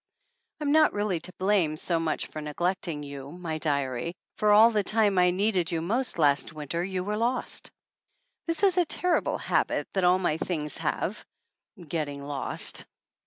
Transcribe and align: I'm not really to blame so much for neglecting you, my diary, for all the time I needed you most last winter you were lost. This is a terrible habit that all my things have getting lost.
I'm 0.59 0.71
not 0.71 0.93
really 0.93 1.19
to 1.19 1.33
blame 1.33 1.77
so 1.77 1.99
much 1.99 2.25
for 2.25 2.41
neglecting 2.41 3.03
you, 3.03 3.31
my 3.31 3.59
diary, 3.59 4.15
for 4.39 4.51
all 4.51 4.71
the 4.71 4.81
time 4.81 5.19
I 5.19 5.29
needed 5.29 5.71
you 5.71 5.79
most 5.79 6.17
last 6.17 6.51
winter 6.53 6.83
you 6.83 7.03
were 7.03 7.17
lost. 7.17 7.69
This 8.47 8.63
is 8.63 8.79
a 8.79 8.85
terrible 8.85 9.37
habit 9.37 9.87
that 9.93 10.03
all 10.03 10.17
my 10.17 10.37
things 10.37 10.79
have 10.79 11.23
getting 11.79 12.23
lost. 12.23 12.87